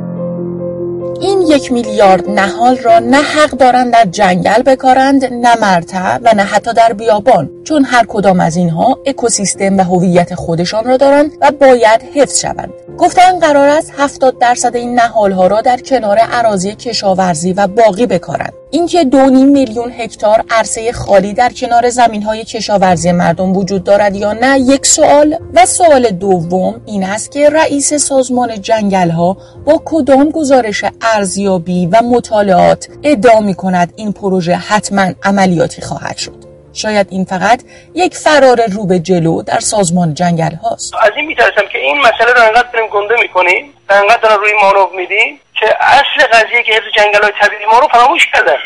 این 1.20 1.40
یک 1.40 1.72
میلیارد 1.72 2.30
نهال 2.30 2.76
را 2.78 2.98
نه 2.98 3.16
حق 3.16 3.50
دارند 3.50 3.92
در 3.92 4.04
جنگل 4.04 4.62
بکارند 4.62 5.24
نه 5.24 5.60
مرتع 5.60 6.16
و 6.22 6.34
نه 6.36 6.42
حتی 6.42 6.72
در 6.72 6.92
بیابان 6.92 7.50
چون 7.64 7.84
هر 7.84 8.04
کدام 8.08 8.40
از 8.40 8.56
اینها 8.56 8.98
اکوسیستم 9.06 9.78
و 9.78 9.82
هویت 9.82 10.34
خودشان 10.34 10.84
را 10.84 10.96
دارند 10.96 11.32
و 11.40 11.50
باید 11.50 12.02
حفظ 12.14 12.40
شوند. 12.40 12.72
گفتن 13.00 13.38
قرار 13.38 13.68
است 13.68 13.92
70 13.98 14.38
درصد 14.38 14.76
این 14.76 14.94
نهال 14.94 15.32
ها 15.32 15.46
را 15.46 15.60
در 15.60 15.76
کنار 15.76 16.18
عراضی 16.18 16.74
کشاورزی 16.74 17.52
و 17.52 17.66
باقی 17.66 18.06
بکارند. 18.06 18.52
اینکه 18.70 19.04
دو 19.04 19.30
میلیون 19.30 19.92
هکتار 19.92 20.44
عرصه 20.50 20.92
خالی 20.92 21.34
در 21.34 21.52
کنار 21.52 21.90
زمین 21.90 22.22
های 22.22 22.44
کشاورزی 22.44 23.12
مردم 23.12 23.56
وجود 23.56 23.84
دارد 23.84 24.16
یا 24.16 24.32
نه 24.32 24.60
یک 24.60 24.86
سوال. 24.86 25.36
و 25.54 25.66
سوال 25.66 26.10
دوم 26.10 26.80
این 26.86 27.04
است 27.04 27.30
که 27.30 27.50
رئیس 27.50 27.94
سازمان 27.94 28.60
جنگل 28.60 29.10
ها 29.10 29.36
با 29.64 29.82
کدام 29.84 30.30
گزارش 30.30 30.84
ارزیابی 31.02 31.86
و 31.86 32.02
مطالعات 32.02 32.88
ادعا 33.02 33.40
می 33.40 33.54
کند 33.54 33.92
این 33.96 34.12
پروژه 34.12 34.54
حتما 34.54 35.06
عملیاتی 35.22 35.82
خواهد 35.82 36.16
شد؟ 36.16 36.49
شاید 36.74 37.06
این 37.10 37.24
فقط 37.24 37.62
یک 37.94 38.14
فرار 38.14 38.60
رو 38.72 38.86
به 38.86 38.98
جلو 38.98 39.42
در 39.42 39.60
سازمان 39.60 40.14
جنگل 40.14 40.54
هاست. 40.54 40.94
از 41.02 41.10
این 41.16 41.26
میترسم 41.26 41.66
که 41.72 41.78
این 41.78 42.00
مسئله 42.00 42.32
رو 42.32 42.42
انقدر 42.42 42.68
داریم 42.72 42.88
گنده 42.88 43.14
می‌کنیم 43.22 43.74
و 43.88 43.92
انقدر 43.92 44.36
روی 44.36 44.52
مانو 44.62 44.86
میدیم 44.96 45.40
که 45.60 45.76
اصل 45.80 46.26
قضیه 46.32 46.62
که 46.62 46.72
حفظ 46.72 46.86
جنگل 46.96 47.22
های 47.22 47.32
طبیعی 47.40 47.66
ما 47.66 47.78
رو 47.78 47.88
فراموش 47.88 48.26
کردن 48.26 48.56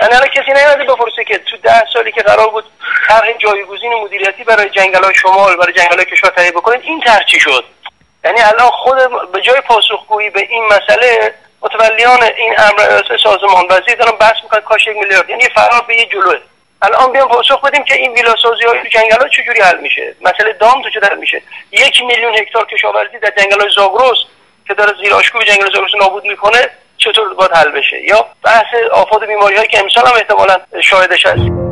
یعنی 0.00 0.14
الان 0.14 0.28
کسی 0.28 0.52
نیومده 0.52 0.84
بپرسه 0.84 1.24
که 1.24 1.38
تو 1.38 1.56
ده 1.56 1.84
سالی 1.92 2.12
که 2.12 2.22
قرار 2.22 2.50
بود 2.50 2.64
طرح 3.08 3.32
جایگزین 3.38 3.92
مدیریتی 4.04 4.44
برای 4.44 4.70
جنگل 4.70 5.04
های 5.04 5.14
شمال 5.14 5.56
برای 5.56 5.72
جنگل 5.72 5.96
های 5.96 6.04
کشور 6.04 6.30
تهیه 6.30 6.50
بکنید 6.50 6.80
این 6.82 7.00
طرح 7.00 7.24
چی 7.24 7.40
شد؟ 7.40 7.64
یعنی 8.24 8.40
الان 8.40 8.70
خود 8.70 8.96
به 9.32 9.40
جای 9.40 9.60
پاسخگویی 9.60 10.30
به 10.30 10.40
این 10.50 10.64
مسئله 10.64 11.34
متولیان 11.62 12.22
این 12.22 12.54
امر 12.58 13.02
سازمان 13.22 13.64
وزیر 13.70 13.94
دارن 13.94 14.18
بحث 14.20 14.36
می‌کنن 14.42 14.60
کاش 14.60 14.86
یک 14.86 14.96
میلیارد. 14.96 15.30
یعنی 15.30 15.44
فرار 15.54 15.84
به 15.88 15.96
یه 15.96 16.06
جلوه. 16.06 16.38
الان 16.82 17.12
بیام 17.12 17.28
پاسخ 17.28 17.60
بدیم 17.60 17.84
که 17.84 17.94
این 17.94 18.12
ویلا 18.12 18.34
سازی 18.42 18.64
های 18.64 18.90
جنگل 18.90 19.22
ها 19.22 19.28
چجوری 19.28 19.60
حل 19.60 19.80
میشه؟ 19.80 20.14
مسئله 20.20 20.52
دام 20.52 20.82
تو 20.82 20.90
چه 20.90 21.06
حل 21.06 21.18
میشه؟ 21.18 21.42
یک 21.72 22.02
میلیون 22.06 22.34
هکتار 22.34 22.66
کشاورزی 22.66 23.18
در 23.18 23.32
جنگل 23.38 23.60
های 23.60 23.70
زاگرس 23.76 24.18
که 24.68 24.74
داره 24.74 24.92
زیر 25.02 25.14
آشکوب 25.14 25.44
جنگل 25.44 25.72
زاگرس 25.74 25.90
نابود 26.00 26.24
می‌کنه 26.24 26.70
چطور 26.98 27.34
باید 27.34 27.50
حل 27.52 27.70
بشه؟ 27.70 28.00
یا 28.08 28.26
بحث 28.44 28.74
آفات 28.92 29.24
بیماری 29.24 29.56
هایی 29.56 29.68
که 29.68 29.78
امسال 29.78 30.06
هم 30.06 30.16
احتمالا 30.16 30.58
شاهدش 30.82 31.26
هستیم 31.26 31.70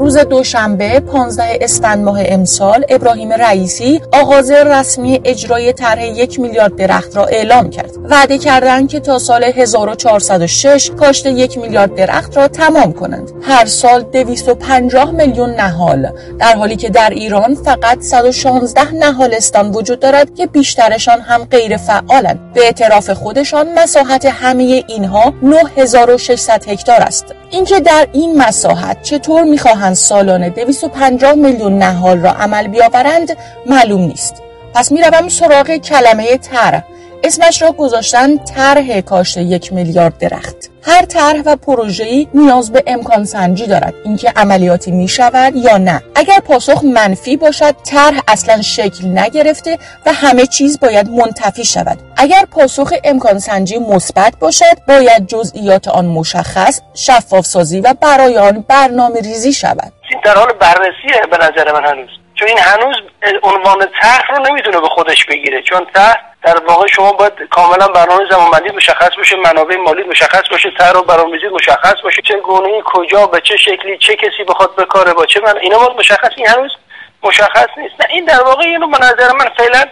روز 0.00 0.16
دوشنبه 0.16 1.00
15 1.00 1.58
اسفند 1.60 2.04
ماه 2.04 2.20
امسال 2.26 2.84
ابراهیم 2.88 3.32
رئیسی 3.32 4.00
آغاز 4.12 4.50
رسمی 4.50 5.20
اجرای 5.24 5.72
طرح 5.72 6.04
یک 6.04 6.40
میلیارد 6.40 6.76
درخت 6.76 7.16
را 7.16 7.24
اعلام 7.24 7.70
کرد. 7.70 7.99
وعده 8.10 8.38
کردند 8.38 8.88
که 8.88 9.00
تا 9.00 9.18
سال 9.18 9.44
1406 9.44 10.90
کاشت 10.90 11.26
یک 11.26 11.58
میلیارد 11.58 11.94
درخت 11.94 12.36
را 12.36 12.48
تمام 12.48 12.92
کنند. 12.92 13.30
هر 13.42 13.66
سال 13.66 14.02
250 14.02 15.10
میلیون 15.10 15.50
نهال. 15.50 16.12
در 16.38 16.54
حالی 16.54 16.76
که 16.76 16.88
در 16.88 17.10
ایران 17.10 17.54
فقط 17.54 18.00
116 18.00 18.94
نهالستان 18.94 19.70
وجود 19.70 20.00
دارد 20.00 20.34
که 20.34 20.46
بیشترشان 20.46 21.20
هم 21.20 21.44
غیر 21.44 21.76
فعالند. 21.76 22.52
به 22.52 22.60
اعتراف 22.60 23.10
خودشان 23.10 23.78
مساحت 23.78 24.26
همه 24.26 24.84
اینها 24.88 25.34
9600 25.42 26.68
هکتار 26.68 27.00
است. 27.00 27.24
اینکه 27.50 27.80
در 27.80 28.08
این 28.12 28.42
مساحت 28.42 29.02
چطور 29.02 29.42
می‌خواهند 29.42 29.94
سالانه 29.94 30.50
250 30.50 31.34
میلیون 31.34 31.78
نهال 31.78 32.18
را 32.18 32.30
عمل 32.30 32.68
بیاورند 32.68 33.36
معلوم 33.66 34.00
نیست. 34.00 34.34
پس 34.74 34.92
می‌روم 34.92 35.28
سراغ 35.28 35.76
کلمه 35.76 36.36
طرح 36.36 36.84
اسمش 37.24 37.62
را 37.62 37.72
گذاشتن 37.72 38.36
طرح 38.36 39.00
کاشت 39.00 39.36
یک 39.36 39.72
میلیارد 39.72 40.18
درخت. 40.18 40.56
هر 40.82 41.04
طرح 41.04 41.42
و 41.46 41.56
پروژه‌ای 41.56 42.28
نیاز 42.34 42.72
به 42.72 42.84
امکان 42.86 43.24
سنجی 43.24 43.66
دارد. 43.66 43.94
اینکه 44.04 44.32
عملیاتی 44.36 44.90
می 44.90 45.08
شود 45.08 45.56
یا 45.56 45.78
نه. 45.78 46.02
اگر 46.14 46.38
پاسخ 46.38 46.84
منفی 46.84 47.36
باشد 47.36 47.74
طرح 47.84 48.20
اصلا 48.28 48.62
شکل 48.62 49.18
نگرفته 49.18 49.78
و 50.06 50.12
همه 50.12 50.46
چیز 50.46 50.80
باید 50.80 51.10
منتفی 51.10 51.64
شود. 51.64 51.98
اگر 52.16 52.44
پاسخ 52.44 52.92
امکان 53.04 53.38
سنجی 53.38 53.78
مثبت 53.78 54.34
باشد 54.40 54.84
باید 54.88 55.26
جزئیات 55.26 55.88
آن 55.88 56.06
مشخص 56.06 56.80
شفاف 56.94 57.46
سازی 57.46 57.80
و 57.80 57.94
برای 58.00 58.38
آن 58.38 58.64
برنامه 58.68 59.20
ریزی 59.20 59.52
شود 59.52 59.92
در 60.24 60.34
حال 60.34 60.52
بررسیه 60.52 61.22
به 61.30 61.36
نظر 61.36 61.72
من 61.72 61.84
هنوز. 61.84 62.19
چون 62.40 62.48
این 62.48 62.58
هنوز 62.58 62.96
عنوان 63.42 63.86
طرح 64.00 64.30
رو 64.30 64.42
نمی‌تونه 64.42 64.80
به 64.80 64.88
خودش 64.88 65.24
بگیره. 65.24 65.62
چون 65.62 65.86
طرح 65.94 66.20
در 66.42 66.64
واقع 66.64 66.86
شما 66.86 67.12
باید 67.12 67.32
کاملا 67.50 67.88
برنامه 67.88 68.24
زمانبندی 68.30 68.76
مشخص 68.76 69.10
باشه 69.16 69.36
منابع 69.36 69.76
مالی 69.76 70.02
مشخص 70.02 70.42
باشه 70.50 70.70
طرح 70.78 70.96
و 70.96 71.02
برنامه‌ریزی 71.02 71.48
مشخص 71.48 71.94
باشه. 72.04 72.22
چه 72.22 72.36
گونه 72.36 72.82
کجا 72.84 73.26
به 73.26 73.40
چه 73.40 73.56
شکلی 73.56 73.98
چه 73.98 74.16
کسی 74.16 74.44
بخواد 74.48 74.76
بکاره 74.76 75.12
با 75.12 75.26
چه 75.26 75.40
من 75.40 75.58
اینا 75.58 75.78
باید 75.78 75.98
مشخص 75.98 76.30
این 76.36 76.48
هنوز 76.48 76.70
مشخص 77.22 77.68
نیست. 77.76 77.94
نه 78.00 78.06
این 78.10 78.24
در 78.24 78.42
واقع 78.42 78.64
اینو 78.64 78.86
به 78.86 78.98
نظر 78.98 79.32
من 79.32 79.50
فعلا 79.58 79.84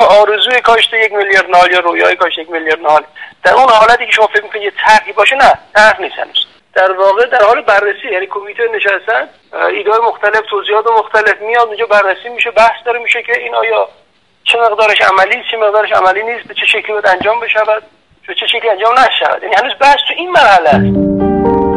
آرزوی 0.00 0.60
کاشت 0.60 0.92
یک 0.92 1.12
میلیارد 1.12 1.50
نال 1.50 1.72
یا 1.72 1.78
رویای 1.80 2.16
کاشت 2.16 2.38
یک 2.38 2.50
میلیارد 2.50 2.80
نال 2.80 3.04
در 3.42 3.54
اون 3.54 3.68
حالتی 3.70 4.06
که 4.06 4.12
شما 4.12 4.26
فکر 4.26 4.42
می‌کنید 4.42 4.62
یه 4.62 4.72
طرحی 4.86 5.12
باشه 5.12 5.36
نه 5.36 5.58
طرح 5.74 6.00
نیست 6.00 6.18
هنوز. 6.18 6.46
در 6.78 6.92
واقع 6.92 7.26
در 7.26 7.42
حال 7.42 7.60
بررسی 7.60 8.08
یعنی 8.12 8.26
کمیته 8.26 8.62
نشستن 8.74 9.28
ایده 9.70 9.90
مختلف 10.08 10.40
توضیحات 10.50 10.86
مختلف 10.98 11.40
میاد 11.40 11.66
اونجا 11.66 11.86
بررسی 11.86 12.28
میشه 12.28 12.50
بحث 12.50 12.84
داره 12.86 12.98
میشه 12.98 13.22
که 13.22 13.38
این 13.38 13.54
آیا 13.54 13.88
چه 14.44 14.58
مقدارش 14.58 15.00
عملی 15.00 15.42
چه 15.50 15.56
مقدارش 15.56 15.92
عملی 15.92 16.22
نیست 16.22 16.48
به 16.48 16.54
چه 16.54 16.66
شکلی 16.66 16.92
باید 16.92 17.06
انجام 17.06 17.40
بشود 17.40 17.82
چه 18.40 18.46
شکلی 18.46 18.70
انجام 18.70 18.94
نشود. 18.98 19.42
یعنی 19.42 19.54
هنوز 19.54 19.72
بحث 19.80 19.96
تو 20.08 20.14
این 20.16 20.30
مرحله 20.30 20.68
است. 20.68 21.67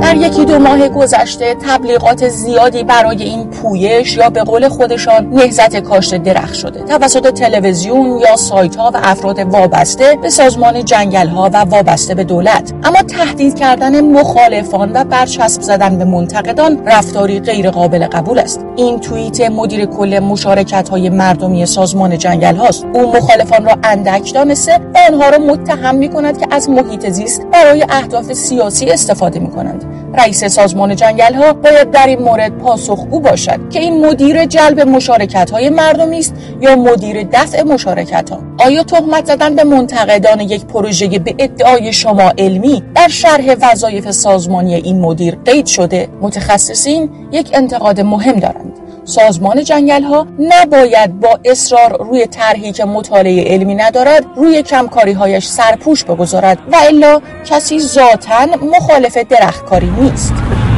در 0.00 0.16
یکی 0.16 0.44
دو 0.44 0.58
ماه 0.58 0.88
گذشته 0.88 1.54
تبلیغات 1.54 2.28
زیادی 2.28 2.84
برای 2.84 3.22
این 3.22 3.50
پویش 3.50 4.16
یا 4.16 4.30
به 4.30 4.42
قول 4.42 4.68
خودشان 4.68 5.26
نهزت 5.26 5.76
کاشت 5.76 6.14
درخت 6.14 6.54
شده. 6.54 6.80
توسط 6.80 7.30
تلویزیون 7.30 8.18
یا 8.18 8.36
سایت 8.36 8.76
ها 8.76 8.90
و 8.94 9.00
افراد 9.02 9.38
وابسته 9.38 10.18
به 10.22 10.30
سازمان 10.30 10.84
جنگل 10.84 11.28
ها 11.28 11.50
و 11.52 11.56
وابسته 11.56 12.14
به 12.14 12.24
دولت. 12.24 12.72
اما 12.84 13.02
تهدید 13.02 13.58
کردن 13.58 14.00
مخالفان 14.00 14.92
و 14.94 15.04
برچسب 15.04 15.62
زدن 15.62 15.98
به 15.98 16.04
منتقدان 16.04 16.86
رفتاری 16.86 17.40
غیر 17.40 17.70
قابل 17.70 18.06
قبول 18.06 18.38
است. 18.38 18.64
این 18.76 19.00
توییت 19.00 19.40
مدیر 19.40 19.84
کل 19.84 20.18
مشارکت 20.18 20.88
های 20.88 21.10
مردمی 21.10 21.66
سازمان 21.66 22.18
جنگل 22.18 22.56
هاست. 22.56 22.84
او 22.94 23.16
مخالفان 23.16 23.64
را 23.64 23.72
اندک 23.84 24.34
دانسته 24.34 24.78
و 24.94 24.98
آنها 25.08 25.28
را 25.28 25.38
متهم 25.38 25.94
می 25.94 26.08
کند 26.08 26.38
که 26.38 26.46
از 26.50 26.70
محیط 26.70 27.08
زیست 27.08 27.42
برای 27.52 27.86
اهداف 27.88 28.32
سیاسی 28.32 28.90
استفاده 28.90 29.40
می 29.40 29.50
کنند 29.50 29.87
رئیس 30.14 30.44
سازمان 30.44 30.96
جنگل 30.96 31.34
ها 31.34 31.52
باید 31.52 31.90
در 31.90 32.06
این 32.06 32.22
مورد 32.22 32.58
پاسخگو 32.58 33.20
باشد 33.20 33.70
که 33.70 33.80
این 33.80 34.06
مدیر 34.06 34.44
جلب 34.44 34.80
مشارکت 34.80 35.50
های 35.50 35.70
مردمی 35.70 36.18
است 36.18 36.34
یا 36.60 36.76
مدیر 36.76 37.22
دفع 37.32 37.62
مشارکت 37.62 38.30
ها 38.30 38.38
آیا 38.58 38.82
تهمت 38.82 39.26
زدن 39.26 39.54
به 39.54 39.64
منتقدان 39.64 40.40
یک 40.40 40.64
پروژه 40.64 41.18
به 41.18 41.34
ادعای 41.38 41.92
شما 41.92 42.32
علمی 42.38 42.82
در 42.94 43.08
شرح 43.08 43.56
وظایف 43.62 44.10
سازمانی 44.10 44.74
این 44.74 45.00
مدیر 45.00 45.38
قید 45.44 45.66
شده؟ 45.66 46.08
متخصصین 46.20 47.10
یک 47.32 47.50
انتقاد 47.54 48.00
مهم 48.00 48.40
دارند. 48.40 48.87
سازمان 49.08 49.64
جنگل 49.64 50.02
ها 50.02 50.26
نباید 50.38 51.20
با 51.20 51.38
اصرار 51.44 51.96
روی 52.00 52.26
طرحی 52.26 52.72
که 52.72 52.84
مطالعه 52.84 53.54
علمی 53.54 53.74
ندارد 53.74 54.24
روی 54.36 54.62
کمکاری 54.62 55.12
هایش 55.12 55.46
سرپوش 55.46 56.04
بگذارد. 56.04 56.58
و 56.72 56.76
الا 56.76 57.20
کسی 57.44 57.80
ذاتا 57.80 58.46
مخالف 58.72 59.16
درختکاری 59.16 59.92
نیست. 60.00 60.34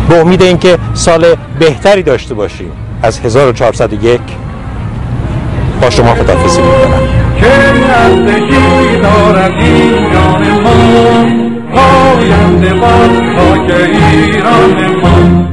به 0.08 0.20
امید 0.20 0.42
اینکه 0.42 0.78
سال 0.94 1.36
بهتری 1.58 2.02
داشته 2.02 2.34
باشیم 2.34 2.72
از 3.02 3.18
1401 3.18 4.20
با 5.82 5.90
شما 5.90 6.14
خدافزی 6.14 6.60
می‌کنم. 6.60 7.08
که 7.40 7.46
دارد 9.02 9.52
این 9.52 10.12
جان 10.12 10.60
ما 10.60 11.24
پاینده 11.74 12.74
باد 12.74 13.10
خاک 13.36 13.70
ایران 13.70 14.96
ما. 15.02 15.49